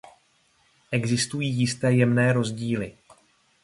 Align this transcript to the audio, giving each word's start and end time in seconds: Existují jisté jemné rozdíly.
Existují 0.91 1.49
jisté 1.59 1.93
jemné 1.93 2.33
rozdíly. 2.33 2.97